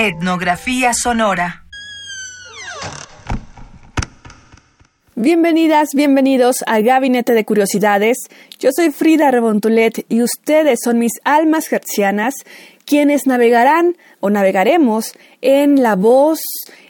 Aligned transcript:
Etnografía 0.00 0.92
sonora. 0.94 1.64
Bienvenidas, 5.16 5.88
bienvenidos 5.92 6.62
a 6.68 6.78
Gabinete 6.78 7.32
de 7.32 7.44
Curiosidades. 7.44 8.16
Yo 8.60 8.70
soy 8.70 8.92
Frida 8.92 9.32
Rebontulet 9.32 10.06
y 10.08 10.22
ustedes 10.22 10.78
son 10.84 11.00
mis 11.00 11.14
almas 11.24 11.66
gercianas, 11.66 12.34
quienes 12.84 13.26
navegarán 13.26 13.96
o 14.20 14.30
navegaremos 14.30 15.14
en 15.40 15.82
la 15.82 15.96
voz 15.96 16.42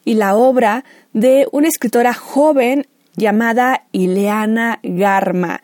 y 0.05 0.13
la 0.13 0.37
obra 0.37 0.85
de 1.15 1.49
una 1.51 1.69
escritora 1.69 2.13
joven 2.13 2.89
llamada 3.19 3.85
Ileana 3.93 4.81
Garma. 4.83 5.61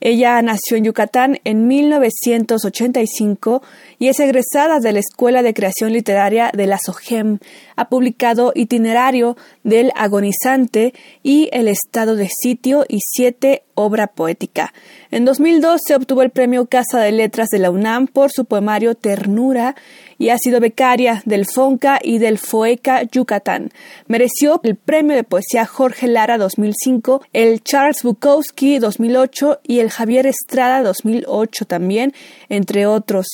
Ella 0.00 0.40
nació 0.42 0.76
en 0.76 0.84
Yucatán 0.84 1.40
en 1.42 1.66
1985 1.66 3.62
y 3.98 4.08
es 4.08 4.20
egresada 4.20 4.78
de 4.78 4.92
la 4.92 5.00
Escuela 5.00 5.42
de 5.42 5.54
Creación 5.54 5.92
Literaria 5.92 6.52
de 6.54 6.66
la 6.66 6.78
SOGEM. 6.78 7.38
Ha 7.74 7.88
publicado 7.88 8.52
Itinerario 8.54 9.36
del 9.64 9.90
Agonizante 9.96 10.94
y 11.22 11.48
El 11.52 11.66
Estado 11.66 12.14
de 12.14 12.28
Sitio 12.28 12.84
y 12.88 12.98
siete 13.00 13.64
obra 13.74 14.08
poética. 14.08 14.72
En 15.10 15.24
2002 15.24 15.80
se 15.86 15.94
obtuvo 15.94 16.22
el 16.22 16.30
premio 16.30 16.66
Casa 16.66 17.00
de 17.00 17.12
Letras 17.12 17.48
de 17.48 17.58
la 17.58 17.70
UNAM 17.70 18.06
por 18.08 18.30
su 18.30 18.44
poemario 18.44 18.94
Ternura 18.94 19.74
y 20.18 20.30
ha 20.30 20.38
sido 20.38 20.60
becaria 20.60 21.22
del 21.24 21.46
FONCA 21.46 22.00
y 22.02 22.18
del 22.18 22.38
FOECA 22.38 23.04
Yucatán. 23.04 23.70
Mereció 24.06 24.60
el 24.64 24.76
premio 24.76 25.16
de 25.16 25.24
poesía 25.24 25.64
Jorge 25.64 26.08
Lara 26.08 26.38
2005, 26.38 27.22
el 27.32 27.62
Charles 27.62 28.02
Bukowski 28.02 28.78
2008 28.78 29.60
y 29.62 29.78
el 29.78 29.90
Javier 29.90 30.26
Estrada 30.26 30.82
2008 30.82 31.64
también, 31.64 32.12
entre 32.48 32.86
otros. 32.86 33.26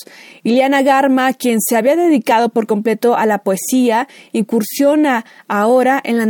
Iliana 0.42 0.82
Garma, 0.82 1.32
quien 1.32 1.60
se 1.60 1.77
había 1.77 1.96
dedicado 1.96 2.50
por 2.50 2.66
completo 2.66 3.16
a 3.16 3.27
la 3.27 3.38
poesía, 3.38 4.08
incursiona 4.32 5.24
ahora 5.48 6.00
en 6.05 6.18
la 6.18 6.27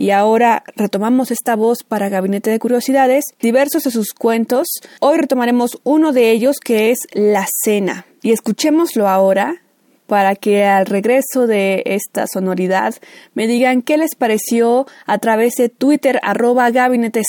y 0.00 0.12
ahora 0.12 0.64
retomamos 0.76 1.30
esta 1.30 1.56
voz 1.56 1.84
para 1.86 2.08
Gabinete 2.08 2.48
de 2.48 2.58
Curiosidades, 2.58 3.22
diversos 3.38 3.82
de 3.82 3.90
sus 3.90 4.14
cuentos. 4.14 4.66
Hoy 4.98 5.18
retomaremos 5.18 5.78
uno 5.84 6.14
de 6.14 6.30
ellos 6.30 6.56
que 6.58 6.90
es 6.90 7.00
La 7.12 7.46
Cena. 7.62 8.06
Y 8.22 8.32
escuchémoslo 8.32 9.06
ahora 9.06 9.60
para 10.06 10.36
que 10.36 10.64
al 10.64 10.86
regreso 10.86 11.46
de 11.46 11.82
esta 11.84 12.26
sonoridad 12.26 12.94
me 13.34 13.46
digan 13.46 13.82
qué 13.82 13.98
les 13.98 14.14
pareció 14.14 14.86
a 15.04 15.18
través 15.18 15.56
de 15.56 15.68
Twitter 15.68 16.18
arroba 16.22 16.70
gabinete 16.70 17.20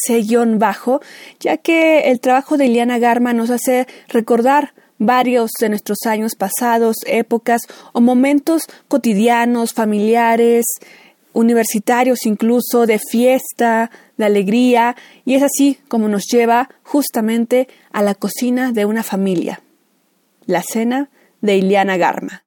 bajo 0.56 1.02
ya 1.42 1.58
que 1.58 2.10
el 2.10 2.22
trabajo 2.22 2.56
de 2.56 2.68
Iliana 2.68 3.00
Garma 3.00 3.34
nos 3.34 3.50
hace 3.50 3.86
recordar 4.08 4.74
varios 4.98 5.52
de 5.60 5.68
nuestros 5.68 5.98
años 6.06 6.36
pasados, 6.36 6.96
épocas 7.06 7.64
o 7.92 8.00
momentos 8.00 8.64
cotidianos, 8.88 9.74
familiares, 9.74 10.64
universitarios 11.34 12.25
incluso, 12.25 12.86
de 12.86 13.00
fiesta, 13.00 13.92
de 14.18 14.25
alegría, 14.25 14.96
y 15.25 15.36
es 15.36 15.44
así 15.44 15.78
como 15.88 16.08
nos 16.08 16.25
lleva 16.31 16.69
justamente 16.84 17.68
a 17.92 18.02
la 18.02 18.16
cocina 18.16 18.72
de 18.72 18.86
una 18.86 19.03
familia. 19.03 19.62
La 20.46 20.64
cena 20.64 21.09
de 21.42 21.58
Iliana 21.58 21.97
Garma. 21.97 22.44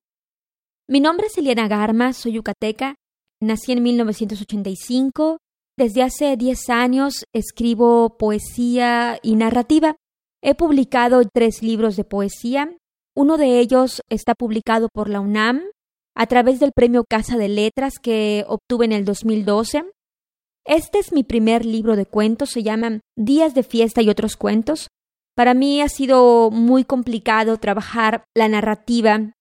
Mi 0.88 1.00
nombre 1.00 1.28
es 1.28 1.38
Iliana 1.38 1.68
Garma, 1.68 2.12
soy 2.12 2.32
yucateca, 2.32 2.96
nací 3.40 3.72
en 3.72 3.82
1985. 3.82 5.38
Desde 5.76 6.02
hace 6.02 6.36
10 6.36 6.70
años 6.70 7.24
escribo 7.32 8.16
poesía 8.16 9.18
y 9.22 9.36
narrativa. 9.36 9.96
He 10.42 10.54
publicado 10.54 11.22
tres 11.32 11.62
libros 11.62 11.96
de 11.96 12.04
poesía. 12.04 12.76
Uno 13.16 13.38
de 13.38 13.58
ellos 13.58 14.02
está 14.08 14.34
publicado 14.34 14.88
por 14.92 15.08
la 15.08 15.20
UNAM 15.20 15.62
a 16.14 16.26
través 16.26 16.60
del 16.60 16.72
premio 16.72 17.04
Casa 17.08 17.36
de 17.36 17.48
Letras 17.48 17.98
que 17.98 18.44
obtuve 18.48 18.84
en 18.84 18.92
el 18.92 19.04
2012. 19.04 19.84
Este 20.64 20.98
es 20.98 21.12
mi 21.12 21.24
primer 21.24 21.64
libro 21.64 21.96
de 21.96 22.06
cuentos, 22.06 22.50
se 22.50 22.62
llama 22.62 23.00
Días 23.16 23.54
de 23.54 23.62
fiesta 23.62 24.00
y 24.02 24.08
otros 24.08 24.36
cuentos. 24.36 24.88
Para 25.36 25.52
mí 25.52 25.80
ha 25.80 25.88
sido 25.88 26.50
muy 26.50 26.84
complicado 26.84 27.58
trabajar 27.58 28.24
la 28.34 28.48
narrativa 28.48 29.32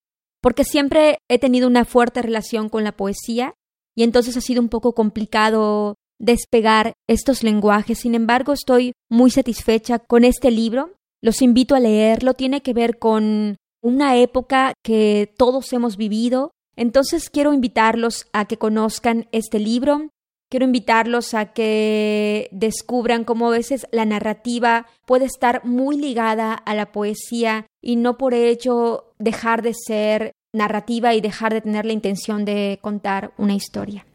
porque 0.41 0.65
siempre 0.65 1.19
he 1.29 1.39
tenido 1.39 1.67
una 1.67 1.85
fuerte 1.85 2.21
relación 2.21 2.67
con 2.67 2.83
la 2.83 2.91
poesía 2.91 3.53
y 3.95 4.03
entonces 4.03 4.35
ha 4.35 4.41
sido 4.41 4.61
un 4.61 4.69
poco 4.69 4.93
complicado 4.93 5.95
despegar 6.19 6.93
estos 7.07 7.43
lenguajes. 7.43 7.99
Sin 7.99 8.15
embargo, 8.15 8.53
estoy 8.53 8.93
muy 9.09 9.31
satisfecha 9.31 9.99
con 9.99 10.23
este 10.23 10.51
libro. 10.51 10.91
Los 11.21 11.41
invito 11.41 11.75
a 11.75 11.79
leerlo. 11.79 12.33
Tiene 12.33 12.61
que 12.61 12.73
ver 12.73 12.97
con 12.97 13.55
una 13.81 14.17
época 14.17 14.73
que 14.83 15.33
todos 15.37 15.71
hemos 15.73 15.95
vivido, 15.95 16.51
entonces 16.75 17.29
quiero 17.29 17.53
invitarlos 17.53 18.27
a 18.33 18.45
que 18.45 18.57
conozcan 18.57 19.27
este 19.31 19.59
libro, 19.59 20.09
quiero 20.49 20.65
invitarlos 20.65 21.33
a 21.33 21.53
que 21.53 22.47
descubran 22.51 23.23
cómo 23.23 23.47
a 23.47 23.51
veces 23.57 23.87
la 23.91 24.05
narrativa 24.05 24.87
puede 25.05 25.25
estar 25.25 25.65
muy 25.65 25.97
ligada 25.97 26.53
a 26.53 26.75
la 26.75 26.91
poesía 26.91 27.65
y 27.81 27.95
no 27.95 28.17
por 28.17 28.33
ello 28.33 29.13
dejar 29.19 29.61
de 29.61 29.73
ser 29.73 30.31
narrativa 30.53 31.13
y 31.15 31.21
dejar 31.21 31.53
de 31.53 31.61
tener 31.61 31.85
la 31.85 31.93
intención 31.93 32.45
de 32.45 32.79
contar 32.81 33.33
una 33.37 33.55
historia. 33.55 34.05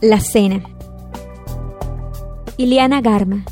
La 0.00 0.20
cena. 0.20 0.62
Ileana 2.58 3.00
Garma. 3.00 3.44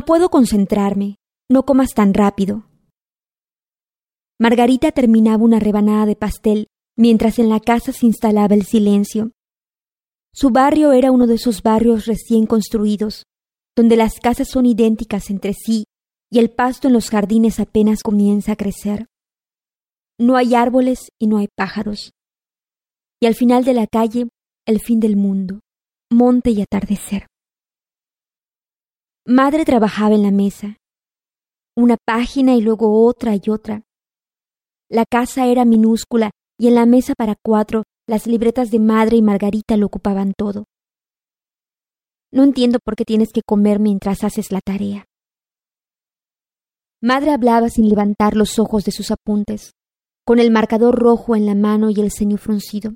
No 0.00 0.06
puedo 0.06 0.30
concentrarme. 0.30 1.16
No 1.50 1.66
comas 1.66 1.90
tan 1.92 2.14
rápido. 2.14 2.64
Margarita 4.38 4.92
terminaba 4.92 5.44
una 5.44 5.58
rebanada 5.58 6.06
de 6.06 6.16
pastel 6.16 6.68
mientras 6.96 7.38
en 7.38 7.50
la 7.50 7.60
casa 7.60 7.92
se 7.92 8.06
instalaba 8.06 8.54
el 8.54 8.64
silencio. 8.64 9.32
Su 10.32 10.48
barrio 10.48 10.92
era 10.92 11.10
uno 11.10 11.26
de 11.26 11.34
esos 11.34 11.62
barrios 11.62 12.06
recién 12.06 12.46
construidos, 12.46 13.24
donde 13.76 13.98
las 13.98 14.18
casas 14.20 14.48
son 14.48 14.64
idénticas 14.64 15.28
entre 15.28 15.52
sí 15.52 15.84
y 16.32 16.38
el 16.38 16.48
pasto 16.48 16.88
en 16.88 16.94
los 16.94 17.10
jardines 17.10 17.60
apenas 17.60 18.02
comienza 18.02 18.52
a 18.52 18.56
crecer. 18.56 19.04
No 20.18 20.38
hay 20.38 20.54
árboles 20.54 21.10
y 21.20 21.26
no 21.26 21.36
hay 21.36 21.48
pájaros. 21.54 22.12
y 23.22 23.26
al 23.26 23.34
final 23.34 23.66
de 23.66 23.74
la 23.74 23.86
calle 23.86 24.28
el 24.66 24.80
fin 24.80 24.98
del 24.98 25.16
mundo, 25.16 25.60
monte 26.10 26.52
y 26.52 26.62
atardecer. 26.62 27.29
Madre 29.26 29.64
trabajaba 29.64 30.14
en 30.14 30.22
la 30.22 30.30
mesa, 30.30 30.78
una 31.76 31.96
página 32.04 32.54
y 32.54 32.62
luego 32.62 33.06
otra 33.06 33.34
y 33.36 33.50
otra. 33.50 33.82
La 34.88 35.04
casa 35.04 35.46
era 35.46 35.64
minúscula 35.64 36.30
y 36.58 36.68
en 36.68 36.74
la 36.74 36.86
mesa 36.86 37.14
para 37.16 37.36
cuatro 37.42 37.84
las 38.06 38.26
libretas 38.26 38.70
de 38.70 38.78
madre 38.78 39.16
y 39.16 39.22
Margarita 39.22 39.76
lo 39.76 39.86
ocupaban 39.86 40.32
todo. 40.36 40.64
No 42.32 42.44
entiendo 42.44 42.78
por 42.84 42.96
qué 42.96 43.04
tienes 43.04 43.30
que 43.32 43.42
comer 43.42 43.78
mientras 43.78 44.24
haces 44.24 44.52
la 44.52 44.60
tarea. 44.60 45.04
Madre 47.02 47.32
hablaba 47.32 47.68
sin 47.70 47.88
levantar 47.88 48.36
los 48.36 48.58
ojos 48.58 48.84
de 48.84 48.92
sus 48.92 49.10
apuntes, 49.10 49.72
con 50.24 50.38
el 50.38 50.50
marcador 50.50 50.98
rojo 50.98 51.34
en 51.34 51.46
la 51.46 51.54
mano 51.54 51.90
y 51.90 52.00
el 52.00 52.10
ceño 52.10 52.36
fruncido. 52.36 52.92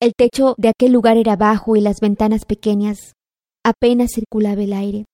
El 0.00 0.12
techo 0.14 0.54
de 0.58 0.68
aquel 0.68 0.92
lugar 0.92 1.16
era 1.16 1.36
bajo 1.36 1.74
y 1.74 1.80
las 1.80 2.00
ventanas 2.00 2.44
pequeñas. 2.44 3.15
Apenas 3.68 4.12
circulaba 4.14 4.62
el 4.62 4.72
aire. 4.72 5.06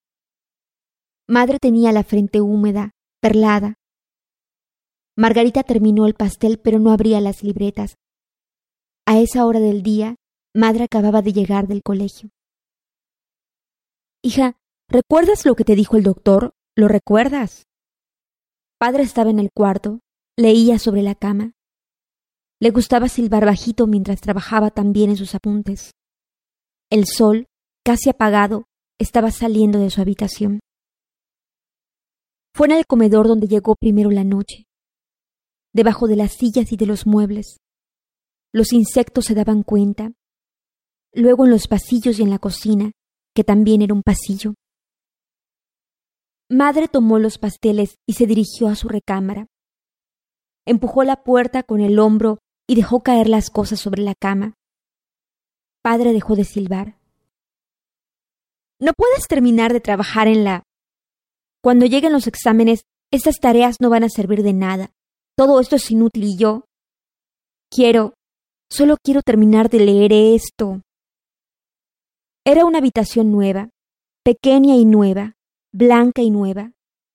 Madre 1.27 1.57
tenía 1.59 1.91
la 1.91 2.03
frente 2.03 2.39
húmeda, 2.39 2.91
perlada. 3.19 3.79
Margarita 5.17 5.63
terminó 5.63 6.05
el 6.05 6.13
pastel 6.13 6.59
pero 6.63 6.77
no 6.77 6.91
abría 6.91 7.19
las 7.19 7.41
libretas. 7.41 7.95
A 9.07 9.17
esa 9.17 9.47
hora 9.47 9.59
del 9.59 9.81
día, 9.81 10.17
madre 10.53 10.83
acababa 10.83 11.23
de 11.23 11.33
llegar 11.33 11.67
del 11.67 11.81
colegio. 11.81 12.29
Hija, 14.21 14.55
¿recuerdas 14.87 15.47
lo 15.47 15.55
que 15.55 15.63
te 15.63 15.75
dijo 15.75 15.97
el 15.97 16.03
doctor? 16.03 16.53
¿Lo 16.75 16.87
recuerdas? 16.87 17.63
Padre 18.77 19.01
estaba 19.01 19.31
en 19.31 19.39
el 19.39 19.49
cuarto, 19.51 20.01
leía 20.37 20.77
sobre 20.77 21.01
la 21.01 21.15
cama. 21.15 21.53
Le 22.61 22.69
gustaba 22.69 23.09
silbar 23.09 23.45
bajito 23.45 23.87
mientras 23.87 24.21
trabajaba 24.21 24.69
también 24.69 25.09
en 25.09 25.17
sus 25.17 25.33
apuntes. 25.33 25.95
El 26.91 27.07
sol, 27.07 27.47
casi 27.83 28.09
apagado, 28.09 28.65
estaba 28.99 29.31
saliendo 29.31 29.79
de 29.79 29.89
su 29.89 30.01
habitación. 30.01 30.59
Fue 32.55 32.67
en 32.67 32.73
el 32.73 32.85
comedor 32.85 33.27
donde 33.27 33.47
llegó 33.47 33.75
primero 33.75 34.11
la 34.11 34.23
noche. 34.23 34.65
Debajo 35.73 36.07
de 36.07 36.15
las 36.15 36.33
sillas 36.33 36.71
y 36.71 36.77
de 36.77 36.85
los 36.85 37.07
muebles. 37.07 37.57
Los 38.53 38.73
insectos 38.73 39.25
se 39.25 39.33
daban 39.33 39.63
cuenta. 39.63 40.11
Luego 41.13 41.45
en 41.45 41.51
los 41.51 41.67
pasillos 41.67 42.19
y 42.19 42.23
en 42.23 42.29
la 42.29 42.39
cocina, 42.39 42.91
que 43.35 43.43
también 43.43 43.81
era 43.81 43.93
un 43.93 44.03
pasillo. 44.03 44.53
Madre 46.49 46.87
tomó 46.87 47.17
los 47.17 47.39
pasteles 47.39 47.95
y 48.07 48.13
se 48.13 48.27
dirigió 48.27 48.67
a 48.67 48.75
su 48.75 48.87
recámara. 48.87 49.47
Empujó 50.65 51.03
la 51.03 51.23
puerta 51.23 51.63
con 51.63 51.81
el 51.81 51.97
hombro 51.97 52.39
y 52.67 52.75
dejó 52.75 53.01
caer 53.01 53.27
las 53.27 53.49
cosas 53.49 53.79
sobre 53.79 54.03
la 54.03 54.13
cama. 54.13 54.53
Padre 55.81 56.13
dejó 56.13 56.35
de 56.35 56.45
silbar. 56.45 57.02
No 58.83 58.91
puedes 58.97 59.29
terminar 59.29 59.71
de 59.71 59.79
trabajar 59.79 60.27
en 60.27 60.43
la... 60.43 60.63
Cuando 61.61 61.85
lleguen 61.85 62.11
los 62.11 62.27
exámenes, 62.27 62.83
estas 63.11 63.39
tareas 63.39 63.77
no 63.79 63.89
van 63.89 64.03
a 64.03 64.09
servir 64.09 64.43
de 64.43 64.51
nada. 64.51 64.91
Todo 65.37 65.61
esto 65.61 65.77
es 65.77 65.89
inútil 65.89 66.25
y 66.25 66.37
yo... 66.37 66.65
Quiero... 67.71 68.13
Solo 68.69 68.97
quiero 69.01 69.21
terminar 69.21 69.69
de 69.69 69.79
leer 69.79 70.11
esto. 70.11 70.81
Era 72.45 72.65
una 72.65 72.79
habitación 72.79 73.31
nueva, 73.31 73.69
pequeña 74.21 74.75
y 74.75 74.83
nueva, 74.83 75.35
blanca 75.71 76.21
y 76.21 76.29
nueva, 76.29 76.73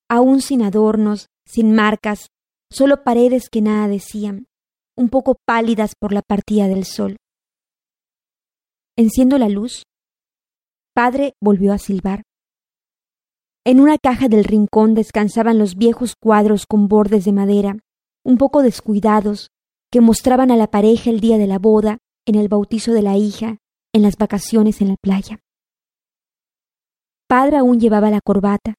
aún 0.09 0.41
sin 0.41 0.63
adornos, 0.63 1.27
sin 1.45 1.75
marcas, 1.75 2.29
solo 2.71 3.03
paredes 3.03 3.51
que 3.51 3.61
nada 3.61 3.89
decían 3.89 4.47
un 4.97 5.11
poco 5.11 5.37
pálidas 5.45 5.93
por 5.99 6.15
la 6.15 6.23
partida 6.23 6.67
del 6.67 6.85
sol. 6.85 7.19
Enciendo 8.97 9.37
la 9.37 9.51
luz. 9.51 9.83
Padre 10.99 11.35
volvió 11.41 11.73
a 11.73 11.79
silbar. 11.79 12.25
En 13.65 13.79
una 13.79 13.99
caja 13.99 14.27
del 14.27 14.43
rincón 14.43 14.95
descansaban 14.95 15.57
los 15.57 15.77
viejos 15.77 16.15
cuadros 16.21 16.67
con 16.67 16.89
bordes 16.89 17.25
de 17.25 17.31
madera, 17.31 17.77
un 18.25 18.37
poco 18.37 18.63
descuidados, 18.63 19.47
que 19.93 20.01
mostraban 20.01 20.51
a 20.51 20.57
la 20.57 20.67
pareja 20.67 21.11
el 21.11 21.21
día 21.21 21.39
de 21.39 21.47
la 21.47 21.61
boda, 21.61 21.99
en 22.27 22.35
el 22.35 22.49
bautizo 22.49 22.93
de 22.95 23.03
la 23.03 23.17
hija, 23.17 23.59
en 23.95 24.03
las 24.03 24.17
vacaciones 24.17 24.81
en 24.81 24.89
la 24.89 24.97
playa. 25.01 25.39
Padre 27.29 27.59
aún 27.59 27.79
llevaba 27.79 28.11
la 28.11 28.21
corbata. 28.21 28.75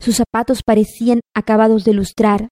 Sus 0.00 0.16
zapatos 0.16 0.62
parecían 0.62 1.20
acabados 1.36 1.84
de 1.84 1.92
lustrar, 1.92 2.48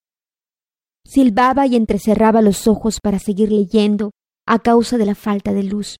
silbaba 1.06 1.67
y 1.67 1.75
entrecerraba 1.75 2.43
los 2.43 2.69
ojos 2.69 2.99
para 3.03 3.19
seguir 3.19 3.50
leyendo 3.50 4.11
a 4.47 4.59
causa 4.59 4.99
de 4.99 5.06
la 5.06 5.15
falta 5.15 5.55
de 5.55 5.62
luz. 5.62 5.97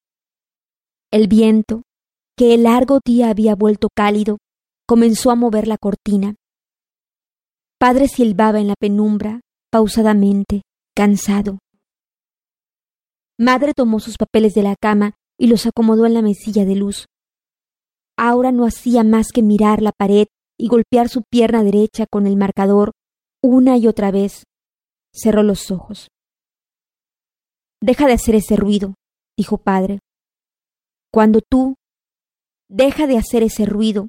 El 1.11 1.29
viento, 1.29 1.85
que 2.39 2.55
el 2.55 2.63
largo 2.63 3.01
día 3.05 3.31
había 3.31 3.57
vuelto 3.57 3.89
cálido, 3.93 4.39
comenzó 4.87 5.33
a 5.33 5.35
mover 5.35 5.67
la 5.67 5.77
cortina. 5.77 6.37
Padre 7.81 8.07
silbaba 8.07 8.61
en 8.61 8.69
la 8.69 8.75
penumbra, 8.79 9.41
pausadamente, 9.73 10.63
cansado. 10.95 11.59
Madre 13.41 13.73
tomó 13.75 13.99
sus 13.99 14.17
papeles 14.17 14.55
de 14.55 14.63
la 14.63 14.77
cama 14.81 15.15
y 15.37 15.49
los 15.49 15.67
acomodó 15.67 16.07
en 16.07 16.15
la 16.15 16.23
mesilla 16.23 16.65
de 16.65 16.77
luz. 16.77 17.07
Ahora 18.17 18.53
no 18.53 18.65
hacía 18.65 19.03
más 19.03 19.29
que 19.35 19.43
mirar 19.43 19.83
la 19.83 19.93
pared 19.93 20.27
y 20.57 20.69
golpear 20.69 21.09
su 21.09 21.23
pierna 21.29 21.65
derecha 21.65 22.07
con 22.09 22.29
el 22.29 22.37
marcador 22.37 22.93
una 23.43 23.77
y 23.79 23.89
otra 23.89 24.13
vez, 24.13 24.45
cerró 25.13 25.43
los 25.43 25.73
ojos. 25.73 26.09
Deja 27.81 28.07
de 28.07 28.13
hacer 28.13 28.37
ese 28.37 28.55
ruido, 28.55 28.95
dijo 29.37 29.59
padre. 29.59 29.99
Cuando 31.13 31.41
tú... 31.41 31.75
Deja 32.71 33.07
de 33.07 33.17
hacer 33.17 33.43
ese 33.43 33.65
ruido. 33.65 34.09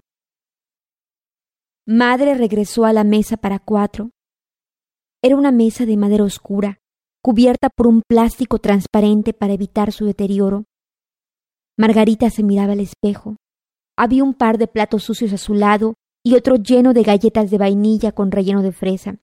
Madre 1.86 2.36
regresó 2.36 2.84
a 2.84 2.92
la 2.92 3.06
mesa 3.06 3.38
para 3.38 3.60
cuatro. 3.60 4.12
Era 5.24 5.38
una 5.38 5.52
mesa 5.52 5.86
de 5.86 5.96
madera 5.96 6.26
oscura, 6.26 6.80
cubierta 7.24 7.70
por 7.70 7.88
un 7.88 8.02
plástico 8.06 8.60
transparente 8.60 9.34
para 9.34 9.54
evitar 9.54 9.94
su 9.94 10.06
deterioro. 10.06 10.66
Margarita 11.78 12.30
se 12.30 12.44
miraba 12.44 12.74
al 12.74 12.82
espejo. 12.82 13.38
Había 13.98 14.26
un 14.26 14.34
par 14.34 14.58
de 14.58 14.68
platos 14.68 15.04
sucios 15.04 15.32
a 15.32 15.38
su 15.38 15.54
lado 15.54 15.94
y 16.22 16.36
otro 16.36 16.58
lleno 16.58 16.94
de 16.94 17.04
galletas 17.04 17.50
de 17.50 17.58
vainilla 17.58 18.12
con 18.12 18.30
relleno 18.30 18.62
de 18.62 18.74
fresa. 18.74 19.20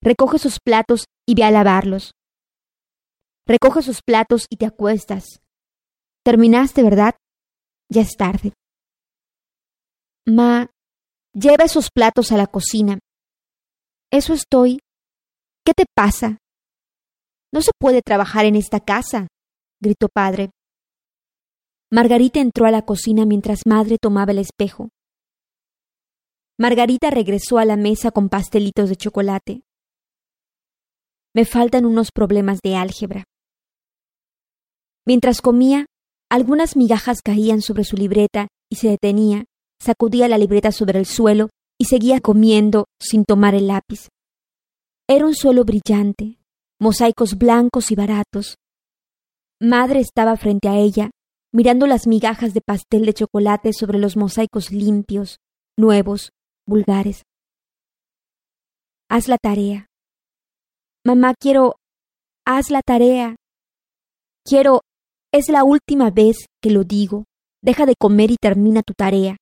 Recoge 0.00 0.38
sus 0.38 0.60
platos 0.60 1.06
y 1.26 1.34
ve 1.34 1.42
a 1.42 1.50
lavarlos. 1.50 2.12
Recoge 3.48 3.82
sus 3.82 4.00
platos 4.00 4.46
y 4.48 4.58
te 4.58 4.66
acuestas. 4.66 5.42
Terminaste, 6.24 6.84
¿verdad? 6.84 7.14
Ya 7.94 8.02
es 8.02 8.16
tarde. 8.16 8.52
Ma, 10.26 10.68
lleva 11.32 11.62
esos 11.62 11.90
platos 11.94 12.32
a 12.32 12.36
la 12.36 12.48
cocina. 12.48 12.98
Eso 14.10 14.32
estoy. 14.32 14.80
¿Qué 15.64 15.74
te 15.74 15.84
pasa? 15.94 16.38
No 17.52 17.62
se 17.62 17.70
puede 17.78 18.02
trabajar 18.02 18.46
en 18.46 18.56
esta 18.56 18.80
casa, 18.80 19.28
gritó 19.80 20.08
padre. 20.12 20.50
Margarita 21.92 22.40
entró 22.40 22.66
a 22.66 22.72
la 22.72 22.82
cocina 22.82 23.26
mientras 23.26 23.60
madre 23.64 23.96
tomaba 24.02 24.32
el 24.32 24.38
espejo. 24.38 24.88
Margarita 26.58 27.10
regresó 27.10 27.58
a 27.58 27.64
la 27.64 27.76
mesa 27.76 28.10
con 28.10 28.28
pastelitos 28.28 28.88
de 28.88 28.96
chocolate. 28.96 29.62
Me 31.32 31.44
faltan 31.44 31.86
unos 31.86 32.10
problemas 32.10 32.58
de 32.60 32.74
álgebra. 32.74 33.22
Mientras 35.06 35.40
comía, 35.40 35.86
algunas 36.30 36.76
migajas 36.76 37.22
caían 37.22 37.62
sobre 37.62 37.84
su 37.84 37.96
libreta 37.96 38.48
y 38.70 38.76
se 38.76 38.88
detenía, 38.88 39.44
sacudía 39.80 40.28
la 40.28 40.38
libreta 40.38 40.72
sobre 40.72 40.98
el 40.98 41.06
suelo 41.06 41.50
y 41.78 41.86
seguía 41.86 42.20
comiendo 42.20 42.86
sin 43.00 43.24
tomar 43.24 43.54
el 43.54 43.68
lápiz. 43.68 44.08
Era 45.08 45.26
un 45.26 45.34
suelo 45.34 45.64
brillante, 45.64 46.38
mosaicos 46.80 47.36
blancos 47.36 47.90
y 47.90 47.94
baratos. 47.94 48.56
Madre 49.60 50.00
estaba 50.00 50.36
frente 50.36 50.68
a 50.68 50.78
ella, 50.78 51.10
mirando 51.52 51.86
las 51.86 52.06
migajas 52.06 52.54
de 52.54 52.60
pastel 52.60 53.06
de 53.06 53.14
chocolate 53.14 53.72
sobre 53.72 53.98
los 53.98 54.16
mosaicos 54.16 54.70
limpios, 54.70 55.38
nuevos, 55.76 56.30
vulgares. 56.66 57.22
Haz 59.08 59.28
la 59.28 59.38
tarea, 59.38 59.88
Mamá, 61.06 61.34
quiero... 61.38 61.76
Haz 62.46 62.70
la 62.70 62.80
tarea. 62.80 63.36
Quiero... 64.42 64.80
Es 65.34 65.48
la 65.48 65.64
última 65.64 66.12
vez 66.12 66.46
que 66.62 66.70
lo 66.70 66.84
digo. 66.84 67.24
Deja 67.60 67.86
de 67.86 67.94
comer 67.98 68.30
y 68.30 68.36
termina 68.40 68.82
tu 68.82 68.92
tarea. 68.94 69.36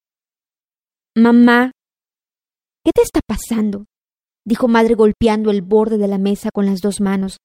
Mamá. 1.14 1.72
¿Qué 2.82 2.92
te 2.92 3.02
está 3.02 3.20
pasando? 3.26 3.84
dijo 4.46 4.68
madre 4.68 4.94
golpeando 4.94 5.50
el 5.50 5.60
borde 5.60 5.98
de 5.98 6.08
la 6.08 6.16
mesa 6.16 6.48
con 6.50 6.64
las 6.64 6.80
dos 6.80 7.02
manos. 7.02 7.36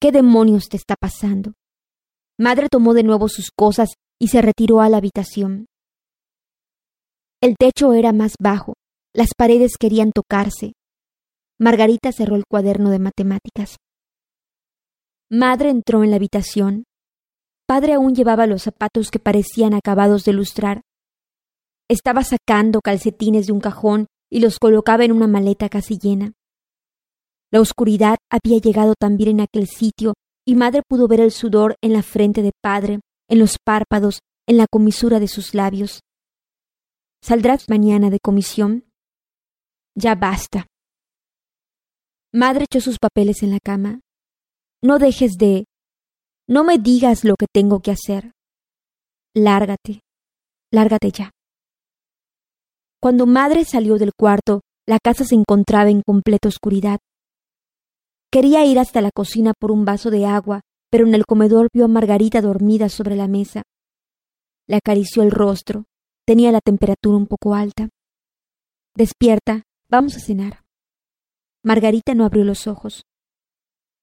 ¿Qué 0.00 0.10
demonios 0.10 0.68
te 0.68 0.76
está 0.76 0.96
pasando? 1.00 1.52
Madre 2.36 2.66
tomó 2.68 2.92
de 2.92 3.04
nuevo 3.04 3.28
sus 3.28 3.52
cosas 3.56 3.90
y 4.18 4.28
se 4.28 4.42
retiró 4.42 4.80
a 4.80 4.88
la 4.88 4.96
habitación. 4.96 5.66
El 7.40 7.54
techo 7.56 7.92
era 7.92 8.12
más 8.12 8.34
bajo, 8.40 8.74
las 9.14 9.28
paredes 9.36 9.76
querían 9.78 10.10
tocarse, 10.10 10.72
Margarita 11.58 12.10
cerró 12.10 12.34
el 12.34 12.46
cuaderno 12.50 12.90
de 12.90 12.98
matemáticas. 12.98 13.76
Madre 15.30 15.70
entró 15.70 16.02
en 16.02 16.10
la 16.10 16.16
habitación. 16.16 16.84
Padre 17.70 17.92
aún 17.92 18.16
llevaba 18.16 18.48
los 18.48 18.64
zapatos 18.64 19.12
que 19.12 19.20
parecían 19.20 19.74
acabados 19.74 20.24
de 20.24 20.32
lustrar. 20.32 20.82
Estaba 21.88 22.24
sacando 22.24 22.80
calcetines 22.80 23.46
de 23.46 23.52
un 23.52 23.60
cajón 23.60 24.08
y 24.28 24.40
los 24.40 24.58
colocaba 24.58 25.04
en 25.04 25.12
una 25.12 25.28
maleta 25.28 25.68
casi 25.68 25.96
llena. 25.96 26.32
La 27.52 27.60
oscuridad 27.60 28.16
había 28.28 28.58
llegado 28.58 28.94
también 28.98 29.30
en 29.30 29.40
aquel 29.42 29.68
sitio 29.68 30.14
y 30.44 30.56
madre 30.56 30.82
pudo 30.84 31.06
ver 31.06 31.20
el 31.20 31.30
sudor 31.30 31.76
en 31.80 31.92
la 31.92 32.02
frente 32.02 32.42
de 32.42 32.50
padre, 32.60 32.98
en 33.28 33.38
los 33.38 33.54
párpados, 33.64 34.18
en 34.48 34.56
la 34.56 34.66
comisura 34.68 35.20
de 35.20 35.28
sus 35.28 35.54
labios. 35.54 36.00
¿Saldrás 37.22 37.68
mañana 37.68 38.10
de 38.10 38.18
comisión? 38.20 38.84
Ya 39.94 40.16
basta. 40.16 40.66
Madre 42.32 42.64
echó 42.64 42.80
sus 42.80 42.98
papeles 42.98 43.44
en 43.44 43.52
la 43.52 43.60
cama. 43.64 44.00
No 44.82 44.98
dejes 44.98 45.38
de... 45.38 45.66
No 46.50 46.64
me 46.64 46.78
digas 46.78 47.22
lo 47.22 47.36
que 47.36 47.46
tengo 47.46 47.78
que 47.78 47.92
hacer. 47.92 48.32
Lárgate. 49.36 50.00
Lárgate 50.72 51.12
ya. 51.12 51.30
Cuando 53.00 53.24
madre 53.24 53.64
salió 53.64 53.98
del 53.98 54.10
cuarto, 54.18 54.62
la 54.84 54.98
casa 54.98 55.24
se 55.24 55.36
encontraba 55.36 55.90
en 55.90 56.02
completa 56.02 56.48
oscuridad. 56.48 56.98
Quería 58.32 58.64
ir 58.64 58.80
hasta 58.80 59.00
la 59.00 59.12
cocina 59.12 59.52
por 59.56 59.70
un 59.70 59.84
vaso 59.84 60.10
de 60.10 60.26
agua, 60.26 60.62
pero 60.90 61.06
en 61.06 61.14
el 61.14 61.24
comedor 61.24 61.68
vio 61.72 61.84
a 61.84 61.88
Margarita 61.88 62.40
dormida 62.40 62.88
sobre 62.88 63.14
la 63.14 63.28
mesa. 63.28 63.62
Le 64.66 64.74
acarició 64.74 65.22
el 65.22 65.30
rostro. 65.30 65.84
Tenía 66.26 66.50
la 66.50 66.60
temperatura 66.60 67.16
un 67.16 67.28
poco 67.28 67.54
alta. 67.54 67.90
Despierta, 68.96 69.62
vamos 69.88 70.16
a 70.16 70.20
cenar. 70.20 70.64
Margarita 71.62 72.16
no 72.16 72.24
abrió 72.24 72.42
los 72.42 72.66
ojos. 72.66 73.04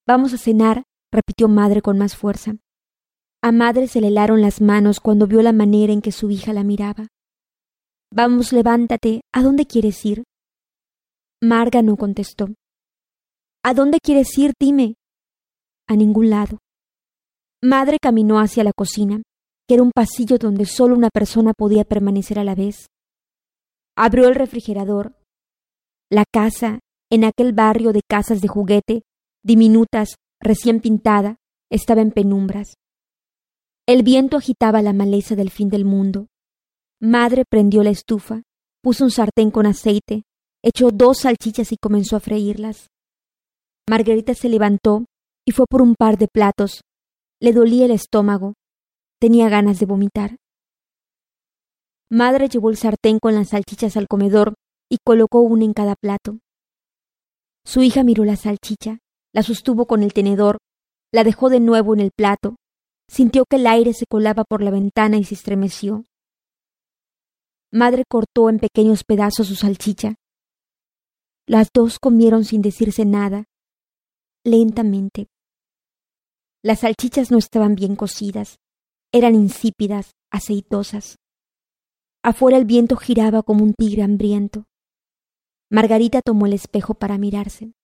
Vamos 0.08 0.34
a 0.34 0.38
cenar, 0.38 0.84
repitió 1.18 1.48
madre 1.48 1.82
con 1.82 1.98
más 1.98 2.16
fuerza. 2.16 2.54
A 3.42 3.52
madre 3.52 3.88
se 3.88 4.02
le 4.02 4.08
helaron 4.08 4.42
las 4.42 4.62
manos 4.62 5.00
cuando 5.00 5.26
vio 5.26 5.42
la 5.42 5.52
manera 5.52 5.92
en 5.92 6.02
que 6.02 6.12
su 6.12 6.30
hija 6.30 6.54
la 6.54 6.64
miraba. 6.64 7.08
Vamos, 8.14 8.54
levántate. 8.54 9.22
¿A 9.34 9.42
dónde 9.42 9.66
quieres 9.66 10.06
ir? 10.06 10.24
Marga 11.42 11.82
no 11.82 11.98
contestó. 11.98 12.48
¿A 13.64 13.74
dónde 13.74 14.00
quieres 14.00 14.38
ir? 14.38 14.54
Dime. 14.60 14.96
A 15.88 15.96
ningún 15.96 16.30
lado. 16.30 16.60
Madre 17.64 17.98
caminó 18.00 18.40
hacia 18.40 18.64
la 18.64 18.74
cocina, 18.74 19.24
que 19.68 19.74
era 19.76 19.84
un 19.84 19.92
pasillo 19.92 20.38
donde 20.38 20.66
solo 20.66 20.96
una 20.96 21.10
persona 21.10 21.54
podía 21.58 21.84
permanecer 21.84 22.38
a 22.40 22.44
la 22.44 22.56
vez. 22.56 22.88
Abrió 23.96 24.28
el 24.28 24.36
refrigerador. 24.36 25.16
La 26.12 26.26
casa, 26.32 26.80
en 27.12 27.24
aquel 27.24 27.54
barrio 27.54 27.92
de 27.92 28.02
casas 28.08 28.42
de 28.42 28.48
juguete, 28.48 29.02
diminutas, 29.44 30.16
recién 30.40 30.80
pintada, 30.80 31.38
estaba 31.70 32.02
en 32.02 32.12
penumbras. 32.12 32.76
El 33.88 34.04
viento 34.04 34.38
agitaba 34.38 34.82
la 34.82 34.94
maleza 34.94 35.36
del 35.36 35.50
fin 35.50 35.70
del 35.70 35.86
mundo. 35.86 36.28
Madre 37.00 37.44
prendió 37.50 37.84
la 37.84 37.90
estufa, 37.90 38.44
puso 38.82 39.04
un 39.04 39.12
sartén 39.12 39.52
con 39.52 39.66
aceite, 39.66 40.24
echó 40.64 40.92
dos 40.92 41.20
salchichas 41.20 41.72
y 41.72 41.78
comenzó 41.78 42.16
a 42.16 42.20
freírlas. 42.20 42.90
Margarita 43.90 44.34
se 44.34 44.50
levantó 44.50 45.06
y 45.46 45.52
fue 45.52 45.66
por 45.70 45.82
un 45.82 45.96
par 45.96 46.18
de 46.18 46.28
platos. 46.28 46.82
Le 47.40 47.54
dolía 47.54 47.86
el 47.86 47.92
estómago. 47.92 48.56
Tenía 49.20 49.48
ganas 49.48 49.80
de 49.80 49.86
vomitar. 49.86 50.38
Madre 52.10 52.50
llevó 52.50 52.70
el 52.70 52.78
sartén 52.78 53.20
con 53.20 53.36
las 53.36 53.50
salchichas 53.50 53.96
al 53.96 54.08
comedor 54.08 54.56
y 54.90 54.98
colocó 55.06 55.42
una 55.42 55.66
en 55.66 55.74
cada 55.74 55.96
plato. 55.96 56.40
Su 57.66 57.82
hija 57.82 58.04
miró 58.04 58.24
la 58.24 58.36
salchicha, 58.36 59.00
la 59.38 59.44
sostuvo 59.44 59.86
con 59.86 60.02
el 60.02 60.14
tenedor, 60.14 60.58
la 61.14 61.24
dejó 61.24 61.50
de 61.50 61.60
nuevo 61.60 61.94
en 61.94 62.00
el 62.00 62.10
plato, 62.10 62.56
sintió 63.08 63.46
que 63.48 63.58
el 63.58 63.68
aire 63.68 63.94
se 63.94 64.08
colaba 64.08 64.44
por 64.44 64.64
la 64.64 64.72
ventana 64.72 65.18
y 65.18 65.26
se 65.26 65.36
estremeció. 65.36 66.06
Madre 67.72 68.04
cortó 68.10 68.50
en 68.50 68.58
pequeños 68.58 69.04
pedazos 69.04 69.46
su 69.46 69.54
salchicha. 69.54 70.16
Las 71.46 71.70
dos 71.72 72.00
comieron 72.00 72.46
sin 72.46 72.64
decirse 72.64 73.06
nada, 73.06 73.44
lentamente. 74.44 75.28
Las 76.64 76.80
salchichas 76.80 77.30
no 77.30 77.38
estaban 77.38 77.76
bien 77.76 77.96
cocidas, 77.96 78.58
eran 79.14 79.36
insípidas, 79.36 80.14
aceitosas. 80.32 81.18
Afuera 82.24 82.58
el 82.58 82.66
viento 82.66 82.96
giraba 82.96 83.44
como 83.44 83.64
un 83.64 83.76
tigre 83.76 84.02
hambriento. 84.02 84.66
Margarita 85.70 86.24
tomó 86.24 86.48
el 86.48 86.54
espejo 86.54 86.96
para 86.96 87.20
mirarse. 87.20 87.77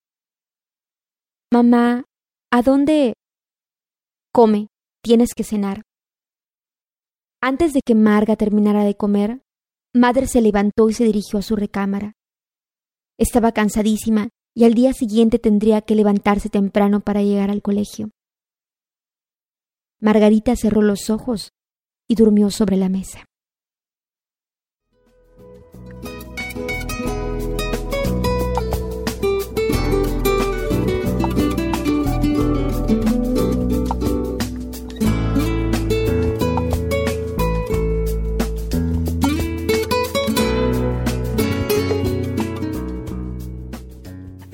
Mamá, 1.53 2.05
¿a 2.51 2.63
dónde? 2.63 3.13
Come, 4.33 4.69
tienes 5.03 5.36
que 5.36 5.43
cenar. 5.43 5.83
Antes 7.43 7.74
de 7.74 7.81
que 7.86 7.93
Marga 7.93 8.36
terminara 8.36 8.83
de 8.83 8.98
comer, 8.98 9.43
Madre 9.93 10.25
se 10.25 10.41
levantó 10.41 10.89
y 10.89 10.93
se 10.93 11.03
dirigió 11.03 11.38
a 11.38 11.43
su 11.43 11.55
recámara. 11.55 12.13
Estaba 13.19 13.51
cansadísima 13.51 14.29
y 14.55 14.63
al 14.63 14.74
día 14.74 14.93
siguiente 14.93 15.38
tendría 15.38 15.81
que 15.81 15.93
levantarse 15.93 16.50
temprano 16.50 17.01
para 17.01 17.22
llegar 17.22 17.51
al 17.51 17.62
colegio. 17.62 18.10
Margarita 20.01 20.55
cerró 20.55 20.81
los 20.81 21.12
ojos 21.12 21.51
y 22.07 22.15
durmió 22.15 22.50
sobre 22.50 22.77
la 22.77 22.89
mesa. 22.89 23.25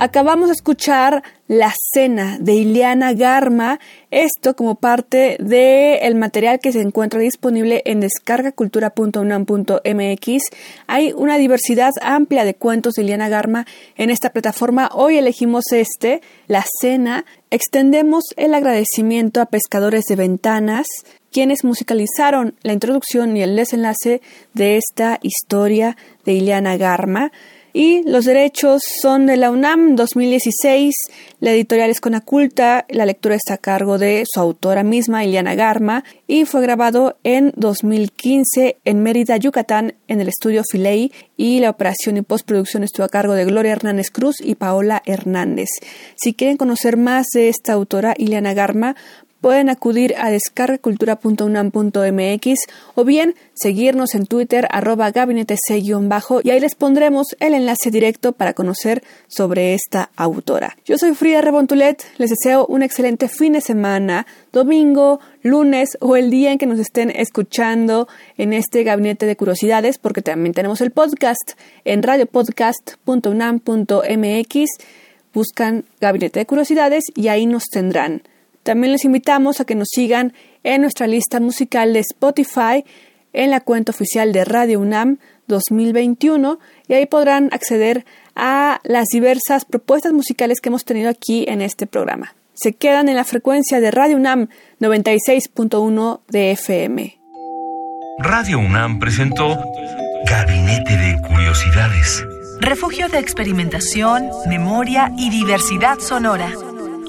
Acabamos 0.01 0.47
de 0.47 0.53
escuchar 0.53 1.23
La 1.49 1.73
Cena 1.93 2.37
de 2.39 2.53
Ileana 2.53 3.11
Garma, 3.11 3.81
esto 4.11 4.55
como 4.55 4.75
parte 4.75 5.35
del 5.41 6.15
material 6.15 6.61
que 6.61 6.71
se 6.71 6.79
encuentra 6.79 7.19
disponible 7.19 7.81
en 7.83 7.99
descargacultura.unam.mx. 7.99 10.43
Hay 10.87 11.11
una 11.11 11.37
diversidad 11.37 11.91
amplia 12.01 12.45
de 12.45 12.55
cuentos 12.55 12.93
de 12.93 13.03
Ileana 13.03 13.27
Garma 13.27 13.65
en 13.97 14.09
esta 14.09 14.29
plataforma. 14.29 14.89
Hoy 14.93 15.17
elegimos 15.17 15.65
este, 15.73 16.21
La 16.47 16.63
Cena. 16.79 17.25
Extendemos 17.51 18.23
el 18.37 18.53
agradecimiento 18.53 19.41
a 19.41 19.47
Pescadores 19.47 20.05
de 20.05 20.15
Ventanas, 20.15 20.87
quienes 21.29 21.65
musicalizaron 21.65 22.55
la 22.61 22.71
introducción 22.71 23.35
y 23.35 23.43
el 23.43 23.57
desenlace 23.57 24.21
de 24.53 24.77
esta 24.77 25.19
historia 25.23 25.97
de 26.23 26.35
Ileana 26.35 26.77
Garma. 26.77 27.33
Y 27.73 28.03
los 28.09 28.25
derechos 28.25 28.81
son 29.01 29.27
de 29.27 29.37
la 29.37 29.51
UNAM 29.51 29.95
2016, 29.95 30.93
la 31.39 31.51
editorial 31.51 31.89
es 31.89 32.01
Conaculta, 32.01 32.85
la 32.89 33.05
lectura 33.05 33.35
está 33.35 33.55
a 33.55 33.57
cargo 33.57 33.97
de 33.97 34.23
su 34.27 34.39
autora 34.39 34.83
misma, 34.83 35.23
Iliana 35.23 35.55
Garma, 35.55 36.03
y 36.27 36.45
fue 36.45 36.61
grabado 36.61 37.17
en 37.23 37.53
2015 37.55 38.77
en 38.83 39.03
Mérida, 39.03 39.37
Yucatán, 39.37 39.93
en 40.07 40.21
el 40.21 40.27
estudio 40.27 40.63
Filey, 40.69 41.11
y 41.37 41.59
la 41.59 41.69
operación 41.69 42.17
y 42.17 42.21
postproducción 42.21 42.83
estuvo 42.83 43.05
a 43.05 43.09
cargo 43.09 43.33
de 43.33 43.45
Gloria 43.45 43.73
Hernández 43.73 44.09
Cruz 44.09 44.35
y 44.41 44.55
Paola 44.55 45.01
Hernández. 45.05 45.69
Si 46.15 46.33
quieren 46.33 46.57
conocer 46.57 46.97
más 46.97 47.27
de 47.33 47.49
esta 47.49 47.73
autora, 47.73 48.15
Iliana 48.17 48.53
Garma, 48.53 48.95
pueden 49.41 49.69
acudir 49.69 50.15
a 50.17 50.31
descargacultura.unam.mx 50.31 52.59
o 52.95 53.03
bien 53.03 53.35
seguirnos 53.53 54.15
en 54.15 54.25
Twitter 54.25 54.67
arroba 54.71 55.11
gabinete 55.11 55.57
bajo 56.03 56.39
y 56.43 56.49
ahí 56.49 56.59
les 56.59 56.75
pondremos 56.75 57.37
el 57.39 57.53
enlace 57.53 57.91
directo 57.91 58.33
para 58.33 58.53
conocer 58.53 59.03
sobre 59.27 59.73
esta 59.73 60.09
autora. 60.15 60.77
Yo 60.85 60.97
soy 60.97 61.13
Frida 61.13 61.41
Rebontulet, 61.41 62.03
les 62.17 62.29
deseo 62.29 62.65
un 62.65 62.83
excelente 62.83 63.27
fin 63.27 63.53
de 63.53 63.61
semana, 63.61 64.25
domingo, 64.51 65.19
lunes 65.41 65.97
o 66.01 66.15
el 66.15 66.29
día 66.29 66.51
en 66.51 66.57
que 66.57 66.65
nos 66.65 66.79
estén 66.79 67.11
escuchando 67.11 68.07
en 68.37 68.53
este 68.53 68.83
gabinete 68.83 69.25
de 69.25 69.35
curiosidades 69.35 69.97
porque 69.97 70.21
también 70.21 70.53
tenemos 70.53 70.79
el 70.81 70.91
podcast 70.91 71.53
en 71.85 72.03
radiopodcast.unam.mx 72.03 74.69
buscan 75.33 75.85
Gabinete 76.01 76.39
de 76.39 76.45
Curiosidades 76.45 77.03
y 77.15 77.27
ahí 77.27 77.45
nos 77.45 77.65
tendrán. 77.65 78.23
También 78.63 78.93
les 78.93 79.05
invitamos 79.05 79.59
a 79.59 79.65
que 79.65 79.75
nos 79.75 79.87
sigan 79.89 80.33
en 80.63 80.81
nuestra 80.81 81.07
lista 81.07 81.39
musical 81.39 81.93
de 81.93 81.99
Spotify 81.99 82.83
en 83.33 83.51
la 83.51 83.61
cuenta 83.61 83.91
oficial 83.91 84.33
de 84.33 84.45
Radio 84.45 84.79
UNAM 84.79 85.17
2021 85.47 86.59
y 86.87 86.93
ahí 86.93 87.05
podrán 87.05 87.49
acceder 87.51 88.05
a 88.35 88.79
las 88.83 89.07
diversas 89.07 89.65
propuestas 89.65 90.13
musicales 90.13 90.61
que 90.61 90.69
hemos 90.69 90.85
tenido 90.85 91.09
aquí 91.09 91.45
en 91.47 91.61
este 91.61 91.87
programa. 91.87 92.35
Se 92.53 92.73
quedan 92.73 93.09
en 93.09 93.15
la 93.15 93.23
frecuencia 93.23 93.79
de 93.79 93.91
Radio 93.91 94.17
UNAM 94.17 94.49
96.1 94.79 96.21
de 96.27 96.51
FM. 96.51 97.19
Radio 98.19 98.59
UNAM 98.59 98.99
presentó 98.99 99.57
Gabinete 100.25 100.97
de 100.97 101.21
Curiosidades. 101.27 102.25
Refugio 102.59 103.07
de 103.07 103.19
experimentación, 103.19 104.29
memoria 104.47 105.13
y 105.17 105.29
diversidad 105.29 105.99
sonora 105.99 106.51